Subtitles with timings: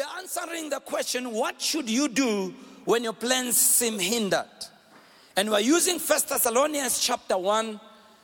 [0.00, 2.54] we're answering the question what should you do
[2.84, 4.46] when your plans seem hindered?
[5.36, 7.78] And we're using First Thessalonians chapter 1,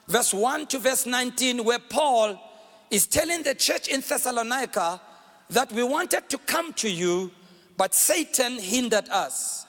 [0.09, 2.41] verse 1 to verse 19, where Paul
[2.91, 5.01] is telling the church in Thessalonica
[5.51, 7.31] that we wanted to come to you,
[7.77, 9.67] but Satan hindered us.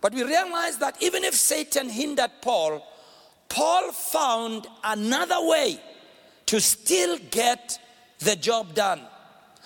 [0.00, 2.86] But we realize that even if Satan hindered Paul,
[3.48, 5.80] Paul found another way
[6.46, 7.78] to still get
[8.20, 9.00] the job done.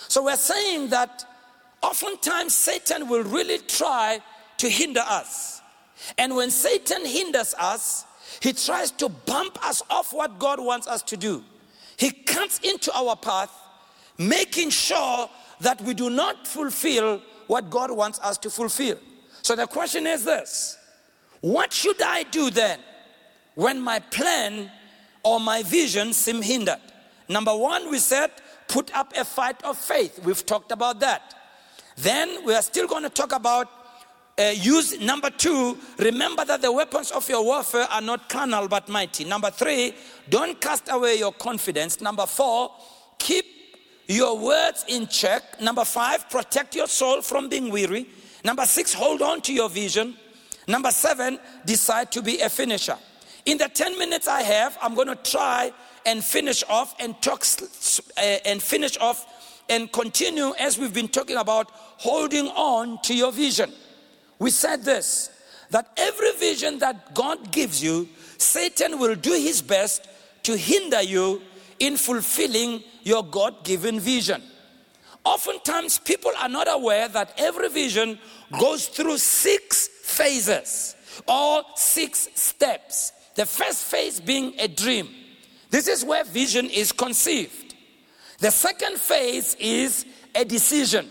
[0.09, 1.27] So we're saying that
[1.83, 4.21] oftentimes Satan will really try
[4.59, 5.61] to hinder us.
[6.19, 8.07] And when Satan hinders us,
[8.41, 11.45] he tries to bump us off what God wants us to do.
[11.97, 13.51] He comes into our path,
[14.19, 15.29] making sure
[15.61, 18.99] that we do not fulfill what God wants us to fulfill.
[19.43, 20.79] So the question is this
[21.41, 22.81] What should I do then
[23.55, 24.71] when my plan
[25.23, 26.81] or my vision seem hindered?
[27.29, 28.31] Number one, we said,
[28.69, 30.21] put up a fight of faith.
[30.25, 31.35] We've talked about that.
[31.97, 33.69] Then we are still going to talk about
[34.39, 38.89] uh, use number two remember that the weapons of your warfare are not carnal but
[38.89, 39.25] mighty.
[39.25, 39.95] Number three
[40.31, 42.01] don't cast away your confidence.
[42.01, 42.71] Number four
[43.19, 43.45] keep
[44.09, 45.61] your words in check.
[45.61, 48.07] Number five protect your soul from being weary.
[48.43, 50.17] Number six hold on to your vision.
[50.67, 52.97] Number seven decide to be a finisher.
[53.45, 55.73] In the 10 minutes i have i'm going to try
[56.07, 57.45] and finish off and talk
[58.17, 59.27] uh, and finish off
[59.69, 63.73] and continue as we've been talking about holding on to your vision
[64.39, 65.31] we said this
[65.73, 70.07] that every vision that God gives you, Satan will do his best
[70.43, 71.41] to hinder you
[71.79, 74.43] in fulfilling your God given vision.
[75.25, 78.19] Oftentimes, people are not aware that every vision
[78.59, 80.95] goes through six phases
[81.27, 83.13] or six steps.
[83.35, 85.09] The first phase being a dream.
[85.71, 87.62] This is where vision is conceived.
[88.43, 90.05] The second phase is
[90.35, 91.09] a decision.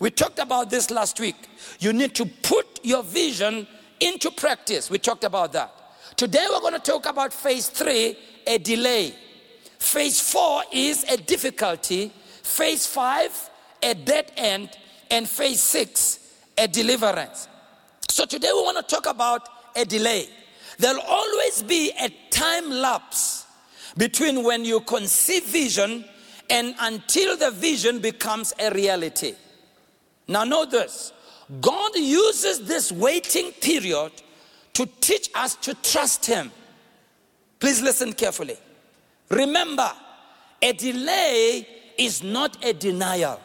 [0.00, 1.36] We talked about this last week.
[1.78, 3.68] You need to put your vision
[4.00, 4.90] into practice.
[4.90, 5.72] We talked about that.
[6.16, 8.16] Today we're going to talk about phase three,
[8.48, 9.14] a delay.
[9.78, 12.10] Phase four is a difficulty.
[12.42, 13.30] Phase five,
[13.80, 14.70] a dead end.
[15.08, 16.18] And phase six,
[16.58, 17.46] a deliverance.
[18.08, 20.28] So today we want to talk about a delay.
[20.78, 23.46] There'll always be a time lapse
[23.96, 26.06] between when you conceive vision
[26.50, 29.34] and until the vision becomes a reality.
[30.28, 31.12] Now, know this
[31.60, 34.12] God uses this waiting period
[34.74, 36.50] to teach us to trust Him.
[37.60, 38.56] Please listen carefully.
[39.28, 39.90] Remember,
[40.60, 41.66] a delay
[41.98, 43.40] is not a denial.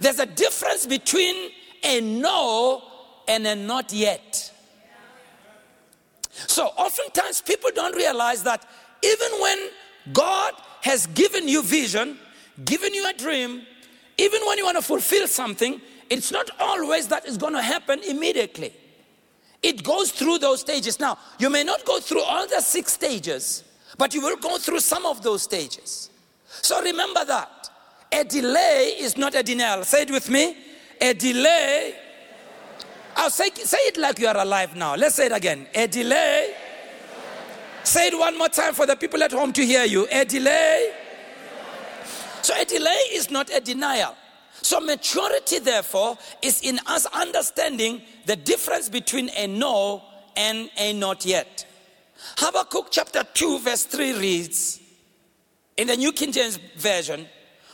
[0.00, 1.50] There's a difference between
[1.82, 2.82] a no
[3.26, 4.52] and a not yet.
[6.46, 8.64] So, oftentimes people don't realize that
[9.02, 9.58] even when
[10.12, 12.18] God has given you vision,
[12.64, 13.62] given you a dream,
[14.18, 15.80] even when you want to fulfill something,
[16.10, 18.72] it's not always that it's going to happen immediately.
[19.62, 20.98] It goes through those stages.
[20.98, 23.64] Now, you may not go through all the six stages,
[23.98, 26.10] but you will go through some of those stages.
[26.46, 27.70] So remember that.
[28.12, 29.84] A delay is not a denial.
[29.84, 30.56] Say it with me.
[31.00, 31.94] A delay.
[33.16, 34.96] I'll say, say it like you are alive now.
[34.96, 35.66] Let's say it again.
[35.74, 36.54] A delay.
[37.90, 40.06] Say it one more time for the people at home to hear you.
[40.12, 40.92] A delay.
[42.40, 44.14] So a delay is not a denial.
[44.62, 50.04] So, maturity, therefore, is in us understanding the difference between a no
[50.36, 51.66] and a not yet.
[52.38, 54.78] Habakkuk chapter 2, verse 3 reads
[55.76, 57.26] in the New King James Version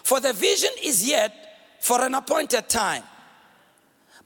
[0.02, 3.02] For the vision is yet for an appointed time,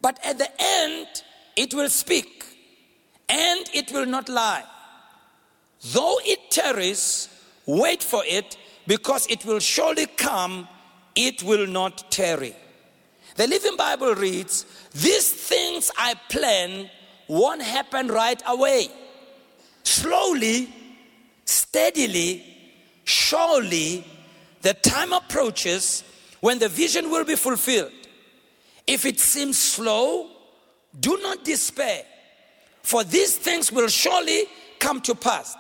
[0.00, 1.08] but at the end
[1.56, 2.44] it will speak,
[3.28, 4.62] and it will not lie.
[5.82, 7.28] Though it tarries,
[7.66, 10.68] wait for it, because it will surely come
[11.14, 12.54] it will not tarry.
[13.36, 16.90] The Living Bible reads, These things I plan
[17.28, 18.88] won't happen right away.
[19.82, 20.68] Slowly,
[21.44, 22.44] steadily,
[23.04, 24.04] surely,
[24.62, 26.04] the time approaches
[26.40, 27.92] when the vision will be fulfilled.
[28.86, 30.28] If it seems slow,
[30.98, 32.04] do not despair,
[32.82, 34.44] for these things will surely
[34.78, 35.56] come to pass.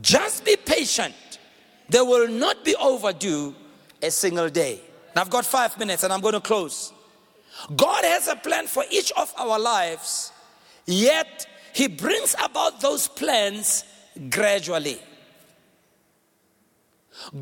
[0.00, 1.14] Just be patient,
[1.88, 3.54] they will not be overdue
[4.02, 4.80] a single day.
[5.16, 6.92] I've got five minutes and I'm going to close.
[7.76, 10.32] God has a plan for each of our lives,
[10.86, 13.84] yet He brings about those plans
[14.30, 14.98] gradually.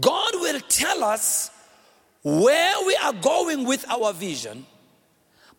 [0.01, 1.51] God will tell us
[2.23, 4.67] where we are going with our vision,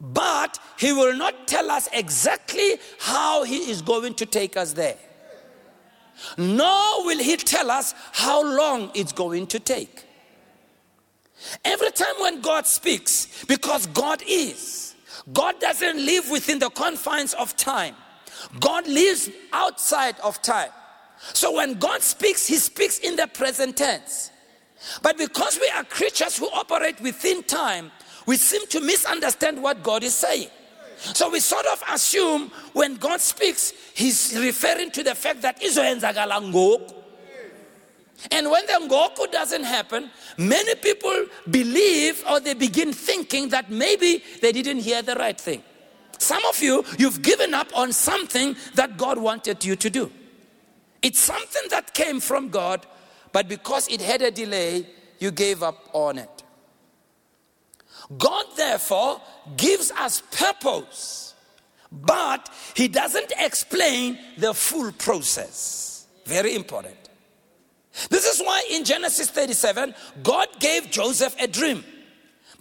[0.01, 4.97] but He will not tell us exactly how He is going to take us there.
[6.38, 10.06] Nor will He tell us how long it's going to take.
[11.63, 14.95] Every time when God speaks, because God is,
[15.31, 17.95] God doesn't live within the confines of time.
[18.60, 20.69] God lives outside of time.
[21.33, 24.31] So when God speaks, He speaks in the present tense.
[25.01, 27.92] But because we are creatures who operate within time,
[28.25, 30.50] we seem to misunderstand what God is saying.
[31.00, 36.42] So we sort of assume when God speaks, He's referring to the fact that izoenzakala
[36.51, 36.96] ngoku.
[38.31, 44.24] And when the ngoku doesn't happen, many people believe or they begin thinking that maybe
[44.42, 45.63] they didn't hear the right thing.
[46.18, 50.12] Some of you, you've given up on something that God wanted you to do.
[51.01, 52.86] It's something that came from God,
[53.31, 54.86] but because it had a delay,
[55.19, 56.44] you gave up on it.
[58.18, 59.22] God, therefore,
[59.57, 61.34] gives us purpose,
[61.92, 66.07] but He doesn't explain the full process.
[66.25, 66.96] Very important.
[68.10, 69.94] This is why in Genesis 37,
[70.24, 71.84] God gave Joseph a dream,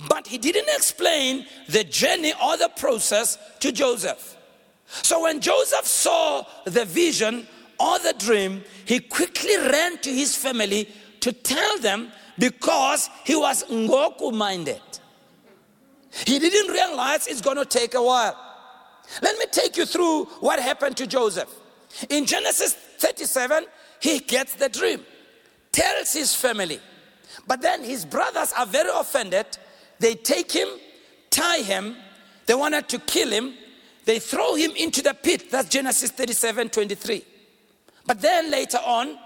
[0.09, 4.37] but He didn't explain the journey or the process to Joseph.
[4.89, 7.47] So when Joseph saw the vision
[7.79, 10.89] or the dream, he quickly ran to his family
[11.21, 14.81] to tell them because he was ngoku minded.
[16.27, 18.37] He didn't realize it's going to take a while.
[19.23, 21.53] Let me take you through what happened to Joseph.
[22.11, 23.65] In Genesis 37,
[24.01, 25.05] he gets the dream,
[25.73, 26.81] tells his family.
[27.47, 29.47] But then his brothers are very offended.
[29.99, 30.69] They take him,
[31.31, 31.97] tie him,
[32.49, 33.55] they wanted to kill him.
[34.07, 35.51] They throw him into the pit.
[35.51, 37.25] That's Genesis 37 23.
[38.07, 39.19] But then later on,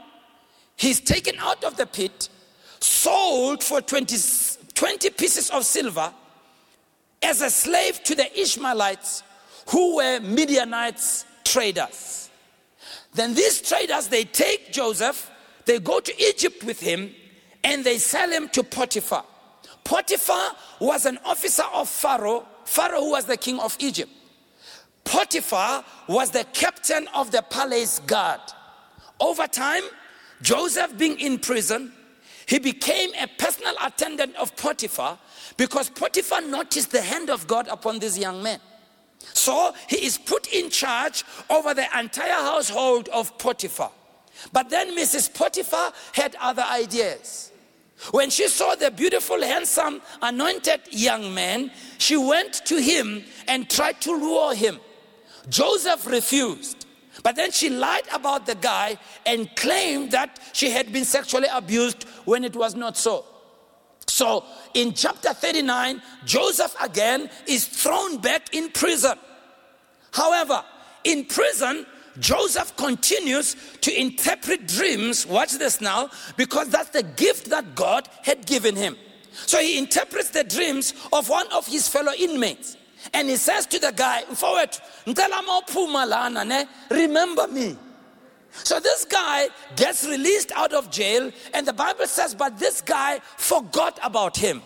[0.76, 2.28] he's taken out of the pit,
[2.80, 4.16] sold for 20,
[4.74, 6.12] 20 pieces of silver
[7.22, 9.22] as a slave to the Ishmaelites
[9.68, 12.30] who were Midianites traders.
[13.14, 15.30] Then these traders, they take Joseph,
[15.64, 17.14] they go to Egypt with him,
[17.62, 19.24] and they sell him to Potiphar.
[19.84, 24.10] Potiphar was an officer of Pharaoh, Pharaoh who was the king of Egypt.
[25.04, 28.40] Potiphar was the captain of the palace guard.
[29.20, 29.82] Over time,
[30.40, 31.92] Joseph being in prison,
[32.46, 35.18] he became a personal attendant of Potiphar
[35.56, 38.60] because Potiphar noticed the hand of God upon this young man.
[39.34, 43.90] So he is put in charge over the entire household of Potiphar.
[44.52, 45.32] But then Mrs.
[45.32, 47.52] Potiphar had other ideas.
[48.10, 54.00] When she saw the beautiful, handsome, anointed young man, she went to him and tried
[54.00, 54.80] to lure him.
[55.48, 56.86] Joseph refused.
[57.22, 62.04] But then she lied about the guy and claimed that she had been sexually abused
[62.24, 63.24] when it was not so.
[64.06, 64.44] So
[64.74, 69.18] in chapter 39, Joseph again is thrown back in prison.
[70.12, 70.62] However,
[71.04, 71.86] in prison,
[72.18, 75.26] Joseph continues to interpret dreams.
[75.26, 78.96] Watch this now, because that's the gift that God had given him.
[79.46, 82.76] So he interprets the dreams of one of his fellow inmates.
[83.14, 84.78] And he says to the guy, forward,
[86.90, 87.76] remember me.
[88.52, 93.20] So this guy gets released out of jail, and the Bible says, but this guy
[93.36, 94.62] forgot about him.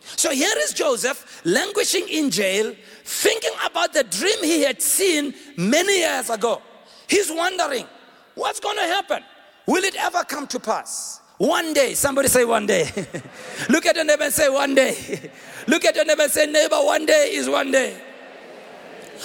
[0.00, 2.74] So here is Joseph languishing in jail,
[3.04, 6.62] thinking about the dream he had seen many years ago.
[7.08, 7.86] He's wondering,
[8.34, 9.22] what's going to happen?
[9.66, 11.20] Will it ever come to pass?
[11.38, 12.84] One day, somebody say one day.
[13.68, 15.30] Look at your neighbor and say one day.
[15.68, 18.00] Look at your neighbor and say, neighbor, one day is one day.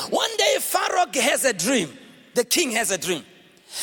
[0.09, 1.97] One day, Pharaoh has a dream.
[2.35, 3.23] The king has a dream.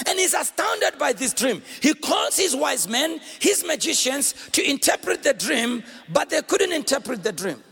[0.06, 1.62] And he's astounded by this dream.
[1.80, 5.82] He calls his wise men, his magicians, to interpret the dream,
[6.12, 7.62] but they couldn't interpret the dream.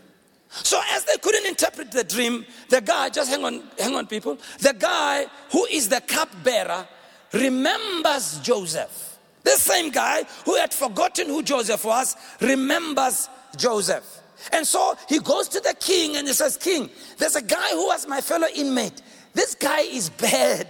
[0.48, 4.38] So as they couldn't interpret the dream, the guy, just hang on, hang on, people.
[4.60, 6.88] The guy who is the cupbearer
[7.32, 9.18] remembers Joseph.
[9.44, 14.04] This same guy who had forgotten who Joseph was remembers Joseph.
[14.52, 17.86] And so he goes to the king and he says, King, there's a guy who
[17.86, 19.02] was my fellow inmate.
[19.34, 20.68] This guy is bad.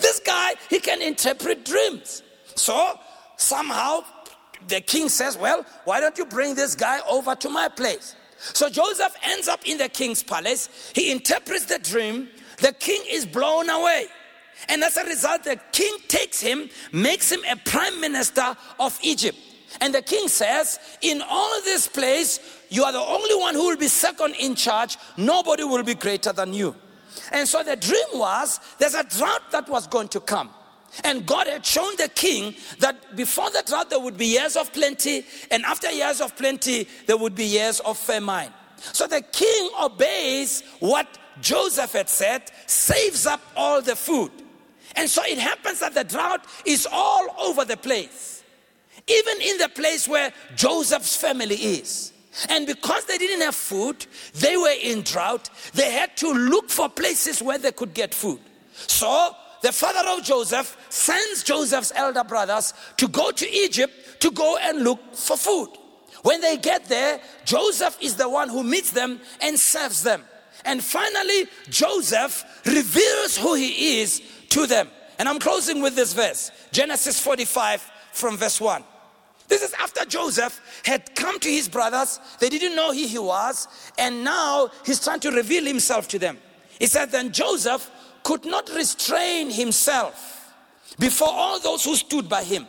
[0.00, 2.22] This guy, he can interpret dreams.
[2.54, 2.98] So
[3.36, 4.04] somehow
[4.68, 8.16] the king says, Well, why don't you bring this guy over to my place?
[8.38, 10.92] So Joseph ends up in the king's palace.
[10.94, 12.28] He interprets the dream.
[12.58, 14.06] The king is blown away.
[14.68, 19.38] And as a result, the king takes him, makes him a prime minister of Egypt.
[19.80, 22.40] And the king says, In all this place,
[22.70, 24.96] you are the only one who will be second in charge.
[25.16, 26.74] Nobody will be greater than you.
[27.32, 30.50] And so the dream was there's a drought that was going to come.
[31.04, 34.72] And God had shown the king that before the drought there would be years of
[34.72, 38.50] plenty, and after years of plenty, there would be years of famine.
[38.92, 41.06] So the king obeys what
[41.40, 44.30] Joseph had said, saves up all the food.
[44.94, 48.42] And so it happens that the drought is all over the place.
[49.06, 52.12] even in the place where Joseph's family is.
[52.48, 55.48] And because they didn't have food, they were in drought.
[55.74, 58.40] They had to look for places where they could get food.
[58.72, 64.56] So the father of Joseph sends Joseph's elder brothers to go to Egypt to go
[64.58, 65.68] and look for food.
[66.22, 70.22] When they get there, Joseph is the one who meets them and serves them.
[70.64, 74.88] And finally, Joseph reveals who he is to them.
[75.18, 77.80] And I'm closing with this verse Genesis 45
[78.12, 78.82] from verse 1.
[79.48, 82.18] This is after Joseph had come to his brothers.
[82.40, 83.68] They didn't know who he was.
[83.98, 86.38] And now he's trying to reveal himself to them.
[86.78, 87.90] He said, Then Joseph
[88.24, 90.52] could not restrain himself
[90.98, 92.66] before all those who stood by him.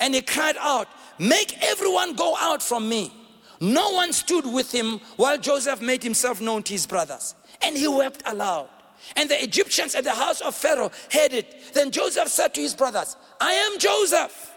[0.00, 3.12] And he cried out, Make everyone go out from me.
[3.60, 7.34] No one stood with him while Joseph made himself known to his brothers.
[7.62, 8.68] And he wept aloud.
[9.14, 11.72] And the Egyptians at the house of Pharaoh heard it.
[11.72, 14.52] Then Joseph said to his brothers, I am Joseph.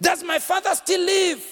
[0.00, 1.44] Does my father still live?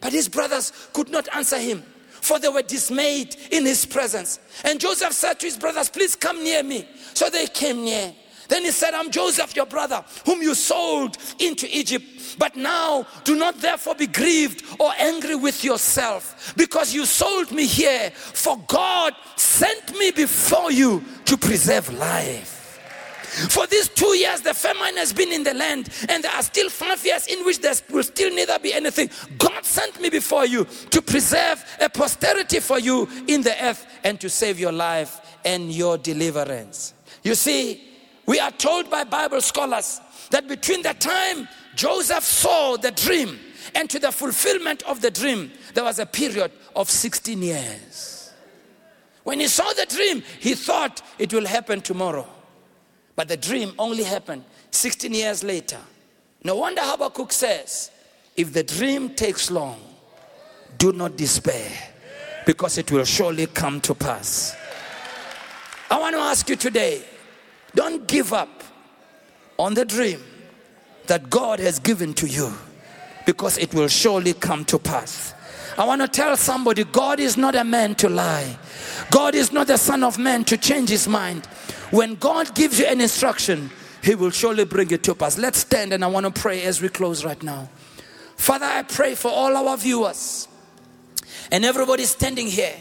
[0.00, 4.38] But his brothers could not answer him, for they were dismayed in his presence.
[4.64, 6.86] And Joseph said to his brothers, Please come near me.
[7.14, 8.14] So they came near.
[8.48, 12.36] Then he said, I'm Joseph, your brother, whom you sold into Egypt.
[12.38, 17.66] But now do not therefore be grieved or angry with yourself because you sold me
[17.66, 18.10] here.
[18.10, 22.53] For God sent me before you to preserve life.
[23.34, 26.70] For these two years, the famine has been in the land, and there are still
[26.70, 29.10] five years in which there will still neither be anything.
[29.38, 34.20] God sent me before you to preserve a posterity for you in the earth and
[34.20, 36.94] to save your life and your deliverance.
[37.24, 37.82] You see,
[38.26, 40.00] we are told by Bible scholars
[40.30, 43.38] that between the time Joseph saw the dream
[43.74, 48.32] and to the fulfillment of the dream, there was a period of 16 years.
[49.24, 52.28] When he saw the dream, he thought it will happen tomorrow.
[53.16, 55.78] But the dream only happened 16 years later.
[56.42, 57.90] No wonder Habakkuk says,
[58.36, 59.80] if the dream takes long,
[60.78, 61.70] do not despair
[62.44, 64.56] because it will surely come to pass.
[65.90, 67.04] I want to ask you today
[67.74, 68.62] don't give up
[69.58, 70.22] on the dream
[71.06, 72.52] that God has given to you
[73.26, 75.34] because it will surely come to pass.
[75.76, 78.56] I want to tell somebody God is not a man to lie,
[79.10, 81.46] God is not the Son of Man to change his mind.
[81.90, 83.70] When God gives you an instruction,
[84.02, 85.38] He will surely bring it to pass.
[85.38, 87.68] Let's stand and I want to pray as we close right now.
[88.36, 90.48] Father, I pray for all our viewers
[91.52, 92.74] and everybody standing here.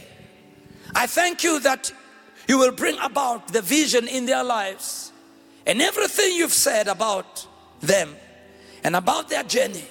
[0.96, 1.92] I thank you that
[2.48, 5.12] you will bring about the vision in their lives
[5.66, 7.48] and everything you've said about
[7.82, 8.16] them
[8.84, 9.86] and about their journey.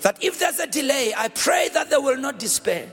[0.00, 2.88] That if there's a delay, I pray that they will not despair.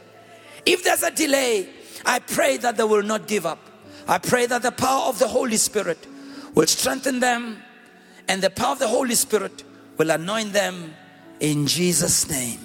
[0.65, 1.69] If there's a delay,
[2.05, 3.59] I pray that they will not give up.
[4.07, 6.05] I pray that the power of the Holy Spirit
[6.53, 7.61] will strengthen them
[8.27, 9.63] and the power of the Holy Spirit
[9.97, 10.93] will anoint them
[11.39, 12.59] in Jesus' name.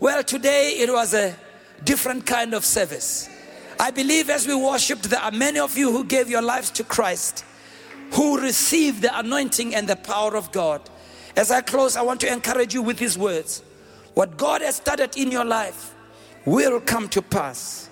[0.00, 1.34] Well, today it was a
[1.84, 3.28] different kind of service.
[3.78, 6.84] I believe as we worshiped, there are many of you who gave your lives to
[6.84, 7.44] Christ,
[8.12, 10.80] who received the anointing and the power of God.
[11.36, 13.62] As I close, I want to encourage you with these words.
[14.14, 15.94] What God has started in your life
[16.44, 17.90] will come to pass.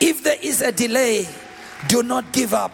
[0.00, 1.26] If there is a delay,
[1.88, 2.72] do not give up.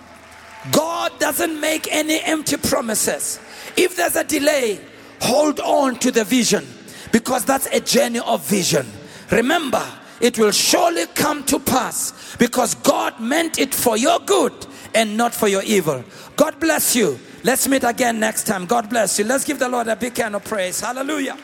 [0.72, 3.38] God doesn't make any empty promises.
[3.76, 4.80] If there's a delay,
[5.20, 6.66] hold on to the vision
[7.12, 8.86] because that's a journey of vision.
[9.30, 9.84] Remember,
[10.20, 14.52] it will surely come to pass because God meant it for your good
[14.94, 16.02] and not for your evil.
[16.36, 17.18] God bless you.
[17.44, 18.66] Let's meet again next time.
[18.66, 19.24] God bless you.
[19.24, 20.80] Let's give the Lord a big hand of praise.
[20.80, 21.36] Hallelujah.